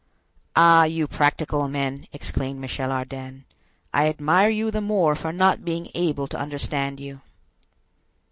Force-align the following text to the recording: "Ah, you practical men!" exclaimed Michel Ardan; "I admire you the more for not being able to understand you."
"Ah, 0.55 0.83
you 0.85 1.07
practical 1.07 1.67
men!" 1.69 2.07
exclaimed 2.11 2.59
Michel 2.59 2.91
Ardan; 2.91 3.45
"I 3.93 4.07
admire 4.07 4.49
you 4.49 4.71
the 4.71 4.81
more 4.81 5.13
for 5.13 5.31
not 5.31 5.63
being 5.63 5.91
able 5.93 6.25
to 6.29 6.39
understand 6.39 6.99
you." 6.99 7.21